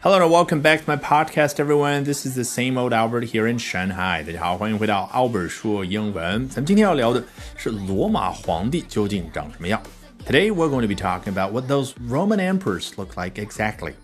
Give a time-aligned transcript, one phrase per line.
[0.00, 2.04] Hello and welcome back to my podcast, everyone.
[2.04, 4.22] This is the same old Albert here in Shanghai.
[4.22, 6.48] 大家好，欢迎回到 Albert 说英文。
[6.48, 7.20] 咱们今天要聊的
[7.56, 9.82] 是罗马皇帝究竟长什么样。
[10.24, 13.94] Today we're going to be talking about what those Roman emperors look like exactly.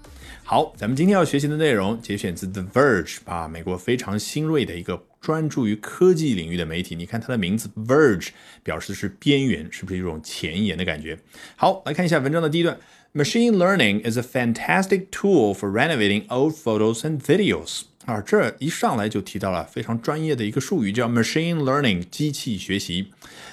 [0.43, 6.97] 好，咱们今天要学习的内容节选自 The Verge 啊，美国非常新锐的一个专注于科技领域的媒体。
[6.97, 8.31] 你看它的名字 Verge，
[8.65, 11.17] 表示的是边缘，是不是一种前沿的感觉？
[11.55, 12.77] 好，来看一下文章的第一段。
[13.14, 17.82] Machine learning is a fantastic tool for renovating old photos and videos。
[18.06, 23.12] 啊，这一上来就提到了非常专业的一个术语，叫 machine learning，机器学习。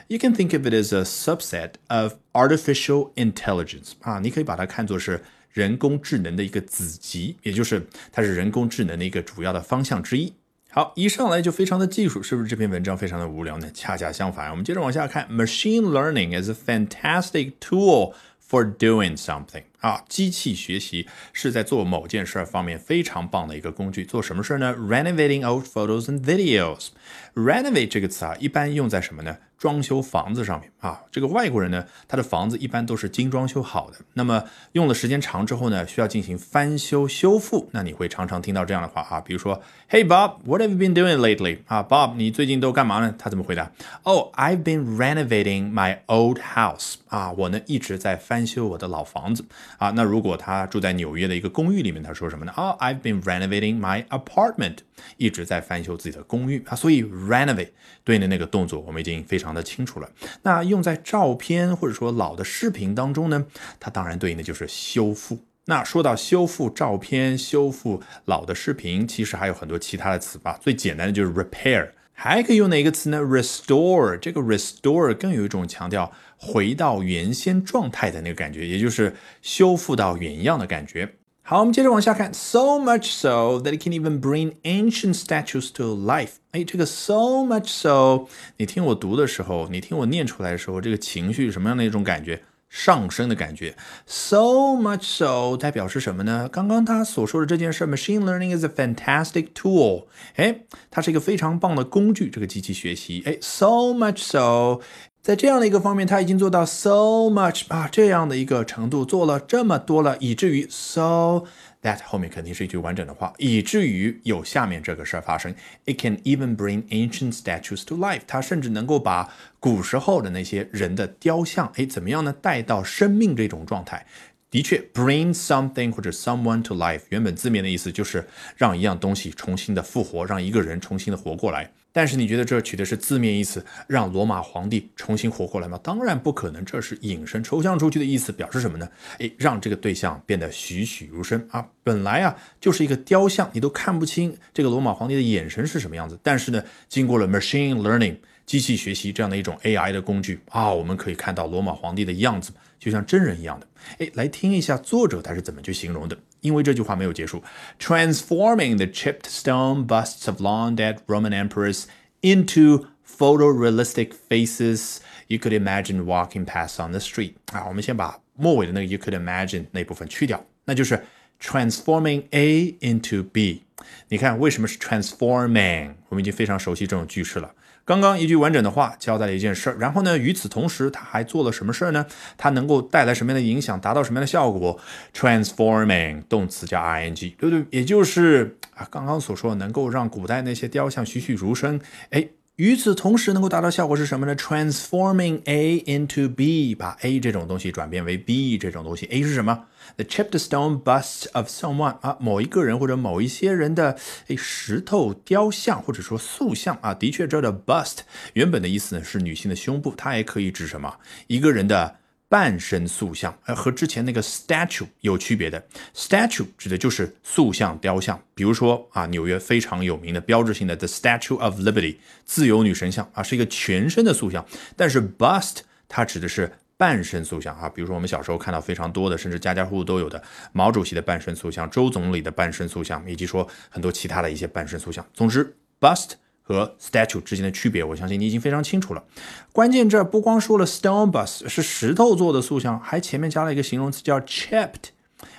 [0.08, 3.92] You can think of it as a subset of artificial intelligence。
[4.00, 10.32] 啊，你可以把它看作是人工智能的一个子集，也就是它是人工智能的一个主要的方向之一。
[10.70, 13.70] 好，一上来就非常的技术，是不是这篇文章非常的无聊呢？
[13.72, 18.12] 恰恰相反，我们接着往下看，machine learning is a fantastic tool。
[18.51, 24.05] For doing something 啊，机器学习是在做某件事方面非常棒的一个工具。
[24.05, 26.87] 做什么事儿呢？Renovating old photos and videos。
[27.33, 29.37] Renovate 这个词啊，一般用在什么呢？
[29.57, 33.97] 装修房子上面啊，这个外国人呢，他的房子一般都是精装修好的。
[34.13, 37.69] 那么用的时间长之后呢，需要进行翻修修复。
[37.71, 41.59] 那你会常常听到这样的话啊，比如说，Hey Bob，what have you been doing lately？
[41.67, 43.13] 啊，Bob，你最近都干嘛呢？
[43.19, 46.95] 他怎么回答？Oh，I've been renovating my old house。
[47.07, 49.45] 啊，我呢一直在翻修我的老房子。
[49.77, 52.53] 啊，那如果他住在纽约的一个公寓里面，他说什么呢？
[52.55, 54.77] 哦，I've been renovating my apartment。
[55.17, 57.71] 一直在翻修自己的公寓啊，所以 renovate
[58.03, 60.09] 对应的那个动作我们已经非常的清楚了。
[60.43, 63.45] 那用在照片或者说老的视频当中呢，
[63.79, 65.39] 它当然对应的就是修复。
[65.65, 70.57] 那说到修复照片、修复老的视频，其实还有很多其他的词吧。
[70.59, 71.89] 最简单的就是 repair，
[72.23, 74.15] 还可以用哪个词呢？restore。
[74.15, 81.15] 这个 restore 更有一种强调回到原先状态的那个感觉，也就是修复到原样的感觉。
[81.41, 86.33] 好，我们接着往下看，so much so that it can even bring ancient statues to life。
[86.51, 88.27] 哎，这个 so much so，
[88.57, 92.39] 你听我读的时候，你听我念出来的时候，这个情绪什么样的一种感觉？
[92.71, 93.75] 上升的感觉。
[94.05, 96.47] so much so 代表是什么呢？
[96.49, 100.05] 刚刚他所说的这件事，machine learning is a fantastic tool。
[100.37, 103.21] 哎，它是一个非常棒的工具，这个机器学习。
[103.25, 104.81] 哎，so much so。
[105.21, 111.43] 在这样的一个方面，他已经做到 so much 啊这样的一个程度，做了这么多了，以至于 so
[111.83, 115.53] that 后面肯定是一句完整的话，以至于有下面这个事儿发生。
[115.85, 118.21] It can even bring ancient statues to life。
[118.25, 119.29] 它甚至能够把
[119.59, 122.33] 古时候的那些人的雕像，哎，怎么样呢？
[122.41, 124.03] 带到生命这种状态。
[124.51, 128.27] 的确，bring something 或者 someone to life，原本字面的意思就是
[128.57, 131.71] 让一样东西重新的复活，让一个人重新的活过来。
[131.93, 135.79] 但是你觉得这取的是字面意思，让罗马皇帝重新活过来吗？
[135.81, 138.87] 当然不可能，这是引申抽象出去的意思，表示什么呢？
[139.19, 141.65] 诶，让这个对象变得栩栩如生啊！
[141.83, 146.17] 本来啊就是一个雕像，你都看不清这个罗马皇帝的眼神是什么样子。
[146.21, 148.17] 但是呢，经过了 machine learning
[148.50, 152.52] 机器学习这样的一种 AI 的工具啊，我们可以看到罗马皇帝的样子。
[152.78, 153.66] 就像真人一样的，
[153.98, 156.16] 哎，来听一下作者他是怎么去形容的。
[156.42, 157.42] 因为这句话没有结束，
[157.80, 161.84] transforming the chipped stone busts of long dead Roman emperors
[162.20, 167.32] into photorealistic faces you could imagine walking past on the street。
[167.50, 171.02] 啊，我们先把末尾的那个 you could imagine 那部分去掉，那就是
[171.40, 173.62] transforming A into B。
[174.08, 175.94] 你看为什么是 transforming？
[176.10, 177.52] 我们已经非常熟悉这种句式了。
[177.85, 182.05] 刚刚一句完整的话交代了一件事儿，然后呢，与此同时，他还做了什么事儿呢？
[182.37, 184.79] 他能够带来什么样的影响，达到什么样的效果
[185.13, 187.65] ？Transforming 动词加 ing，对不对？
[187.69, 191.79] 也就是啊，刚刚所说能够让古代那些雕像栩栩如生，
[192.09, 192.27] 哎。
[192.61, 199.07] 与此同时，能够达到效果是什么呢？Transforming A into B，把 A 这种东西转变为 B 这种东西。
[199.07, 199.65] A 是什么
[199.95, 203.97] ？The chipped stone bust of someone 啊，某一个人或者某一些人的
[204.27, 206.93] 诶石头雕像或者说塑像啊。
[206.93, 208.01] 的确，这的 bust
[208.33, 210.97] 原本的意思呢是女性的胸部，它也可以指什么？
[211.25, 212.00] 一个人的。
[212.31, 215.61] 半身塑像，呃，和之前那个 statue 有区别的。
[215.93, 224.45] statue 指的就是塑像、雕像，比如说啊，纽约非常有名的标志性的 The Statue of Liberty 自由女神像啊，是一个全身的塑像。
[224.77, 225.57] 但是 bust
[225.89, 230.23] 它指的是半身塑像啊，比如说我们小时候看到非常多的，甚至家家户户都有的
[230.53, 235.05] 毛主席的半身塑像、周总理的半身塑像，以及说很多其他的一些半身塑像。
[235.13, 236.11] 总之，bust。
[236.51, 239.03] 和 statue 之间的区别，我相信你已经非常清楚了。
[239.51, 244.89] 关键这儿不光说了 stone bust 是石头做的塑像，还前面加了一个形容词叫 chipped。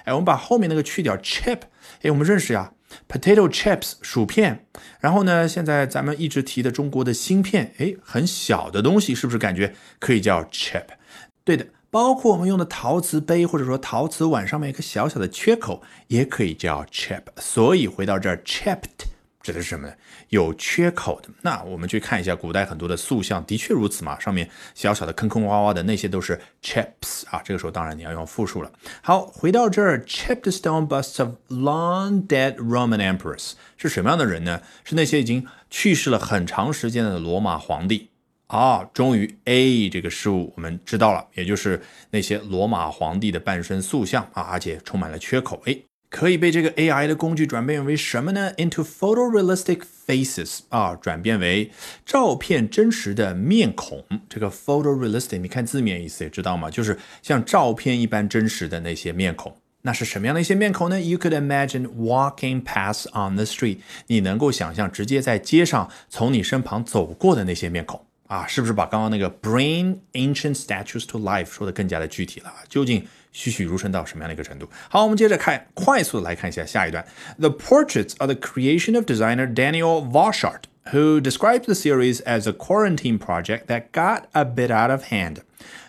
[0.04, 1.60] 哎，我们把后面那个去掉，chip。
[2.02, 2.72] 哎，我们认识呀
[3.08, 4.66] ，potato chips 薯片。
[5.00, 10.86] 然后呢，现在咱们一直提的中国的芯片，哎，很小的东西，是不是感觉可以叫 chip？
[11.44, 11.66] 对的。
[11.90, 17.24] 包括我们用的陶瓷杯或者说陶瓷碗上面一个小小的缺口，也可以叫 chip。
[17.36, 19.11] 所以回到这儿，chipped。
[19.42, 19.94] 指的是什么呢？
[20.28, 21.28] 有缺口的。
[21.42, 24.18] 那我们去看一下古代很多的塑像，的确如此嘛。
[24.18, 27.42] 上面小小的坑坑洼洼的那些都是 chips 啊。
[27.44, 28.72] 这个时候当然你要用复数了。
[29.02, 34.62] 好，回到这儿，chipped stone busts of long dead Roman emperors 是什么样的人呢？
[34.84, 38.10] 是那些已经去世了很长时间的罗马皇帝
[38.46, 38.88] 啊。
[38.94, 45.60] 终于 A 这个事物我们知道了，也就是那些罗马皇帝的半身塑像啊，而且充满了缺口。
[45.66, 45.76] 哎。
[46.12, 51.70] 可以被这个 AI 的工具转变为什么呢？Into photorealistic faces 啊，转变为
[52.04, 54.04] 照片真实的面孔。
[54.28, 56.70] 这个 photorealistic，你看字面意思也知道吗？
[56.70, 59.56] 就是像照片一般真实的那些面孔。
[59.80, 63.78] 那是什么样的一些面孔呢？You could imagine walking past on the street，
[64.08, 68.04] 你能够想象直接在街上从你身旁走过的那些面孔。
[68.26, 72.52] 啊，是不是把刚刚那个 bring ancient statues to life 说的更加的具体了？
[72.68, 74.67] 究竟栩栩如生到什么样的一个程度？
[74.89, 77.05] 好，我们接着看，快速的来看一下下一段。
[77.37, 83.19] The portraits are the creation of designer Daniel Voshart, who describes the series as a quarantine
[83.19, 85.41] project that got a bit out of hand.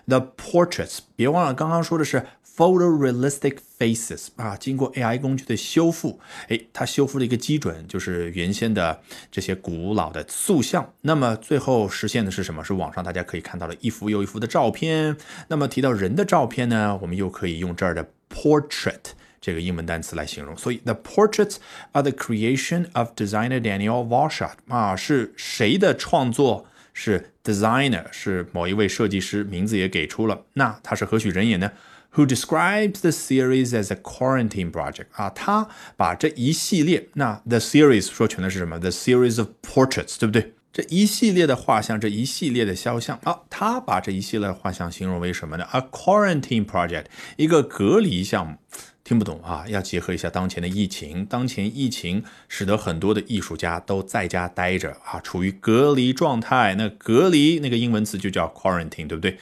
[0.06, 6.19] The portraits，别忘了刚刚说的是 photorealistic faces 啊，经过 AI 工具的修复，
[6.49, 9.01] 哎，它修复的一个基准就是原先的
[9.31, 10.93] 这些古老的塑像。
[11.01, 12.63] 那么最后实现的是什么？
[12.63, 15.17] 是网上大家可以看到的一幅又一幅的照片。
[15.47, 19.01] 那么提到人的照片呢，我们又可以用这儿的 portrait
[19.41, 20.55] 这个英文单词来形容。
[20.55, 21.55] 所以 the portraits
[21.91, 26.65] are the creation of designer Daniel Voshart 啊，是谁的创作？
[26.95, 30.45] 是 designer，是某一位设计师，名字也给出了。
[30.53, 31.71] 那他是何许人也呢
[32.15, 35.07] ？Who describes the series as a quarantine project？
[35.13, 35.67] 啊，他
[35.97, 40.53] 把这一系列，那 the series 说全的是什么？The series of portraits，对不对？
[40.71, 47.05] 这一系列的画像，这一系列的肖像啊，他把这一系列的画像形容为什么呢？A quarantine project，
[47.37, 48.57] 一个隔离项目。
[49.03, 51.25] 听不懂啊，要结合一下当前的疫情。
[51.25, 56.73] 当前疫情使得很多的艺术家都在家待着啊，处于隔离状态。
[56.75, 59.37] 那隔离那个英文词就叫 quarantine，对不对？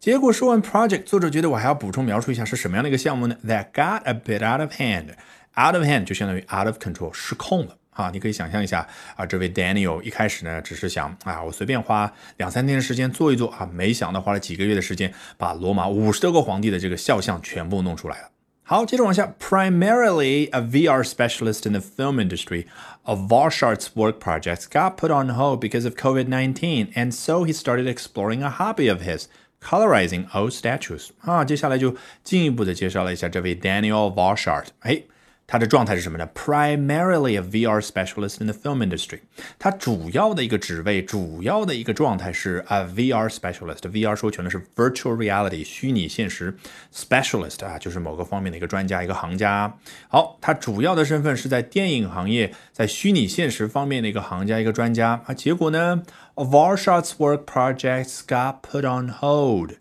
[0.00, 3.36] 结果说完 project，作者觉得我还要补充描述一下是什么样的一个项目呢？
[3.44, 5.14] That got a bit out of hand.
[5.56, 8.10] Out of hand 就相当于 out of control，失控了啊！
[8.12, 8.86] 你可以想象一下
[9.16, 18.28] 啊，这位 Daniel 一开始呢只是想啊，我随便花两三天的时间做一做啊，没想到花了几个月的时间，把罗马五十多个皇帝的这个肖像全部弄出来了。
[18.62, 22.66] 好，接着往下，primarily a VR specialist in the film industry,
[23.04, 27.86] a Varshart's work projects got put on hold because of COVID-19, and so he started
[27.86, 29.28] exploring a hobby of his.
[29.60, 34.66] Colorizing old statues 啊，接下来就进一步的介绍了一下这位 Daniel Varshart。
[34.80, 35.02] 哎，
[35.51, 39.19] 他的状态是什么呢？Primarily a VR specialist in the film industry。
[39.59, 43.81] 他主要的一个职位，主要的一个状态是 a VR specialist。
[43.81, 46.55] VR 说全的是 virtual reality，虚拟现实
[46.95, 49.75] specialist 啊，就是某个方面的一个专家，一个行家。
[50.07, 55.33] 好，他主要的身份是在电影行业，在虚拟现实方面的一个行家，一个专家啊。
[55.33, 56.03] 结果呢
[56.35, 59.71] ？Varshat's work projects got put on hold。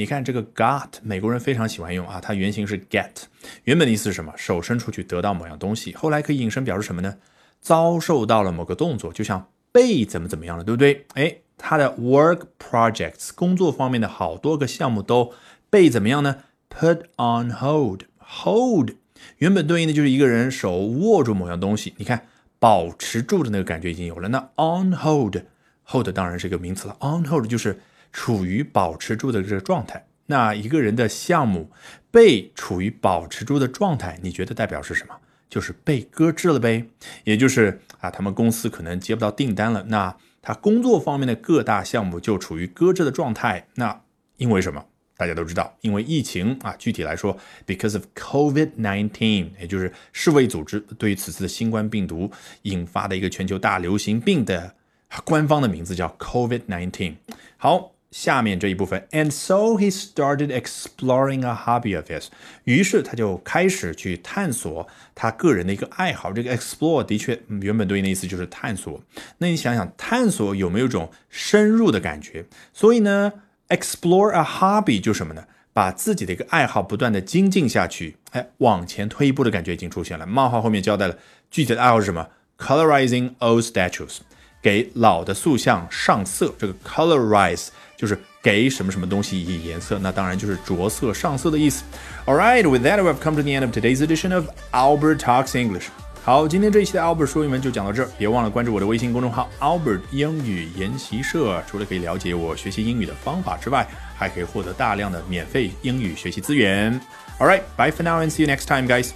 [0.00, 3.10] 你看这个 got，美国人非常喜欢用啊，它原型是 get，
[3.64, 4.32] 原本的意思是什么？
[4.34, 7.18] 手伸出去得到某样东西，后来可以引申表示什么呢？
[7.60, 11.04] 遭受到了某个动作，就像被怎么怎么样了，对不对？
[11.12, 15.34] 哎，他的 work projects 工作方面的好多个项目都
[15.68, 16.36] 被怎么样呢
[16.70, 18.92] ？put on hold，hold
[19.36, 22.26] 原本对应的就是一个人手握住某样东西，你看
[22.58, 25.36] 保持住的那个感觉已经有了，那 on hold。
[25.84, 27.78] hold 当然是一个名词了，on hold 就是
[28.12, 30.06] 处于保持住的这个状态。
[30.26, 31.70] 那一个人的项目
[32.10, 35.14] 被处于保持住的状态，你觉得代表是什么？
[35.48, 36.86] 就是被搁置了呗。
[37.24, 43.66] 也就是啊，他们公司可能接不到订单了，那他工作方面的各大项目就处于搁置的状态。
[43.74, 44.02] 那
[44.36, 44.84] 因为什么？
[45.16, 46.74] 大家都知道，因为疫情啊。
[46.78, 47.36] 具体来说
[47.66, 52.30] ，because of COVID-19，也就是世卫组织对于此次的新冠病毒
[52.62, 54.76] 引发的一个全球大流行病的。
[55.24, 57.16] 官方的名字叫 COVID-19。
[57.58, 62.26] 好，下面这一部分，and so he started exploring a hobby of his。
[62.64, 66.32] 于是他就开始去探索他个人的一个爱好。
[66.32, 69.00] 这个 explore 的确原本对应的意思就是探索。
[69.38, 72.44] 那你想想，探索有没有一种深入的感觉？
[72.72, 73.32] 所以呢
[73.68, 75.44] ，explore a hobby 就什么呢？
[75.72, 80.26] 把自己的一个爱好不断的精进下去，哎，往前推一步的感觉已经出现了。
[80.26, 81.16] 冒号后面交代了
[81.48, 84.18] 具体的爱好是什么？Colorizing old statues。
[84.62, 87.68] 给老的塑像上色，这个 colorize
[88.00, 91.84] 就是给什么什么东西以颜色，那当然就是着色、上色的意思。
[92.24, 95.88] All right, with that, we've come to the end of today's edition of Albert Talks English.
[96.24, 101.62] 好，今天这一期的 Albert 说英文就讲到这儿，别忘了关注我的微信公众号 Albert 英语研习社。
[101.70, 106.98] 除了可以了解我学习英语的方法之外，还可以获得大量的免费英语学习资源。
[107.38, 109.10] All right, bye for now and see you next time, guys.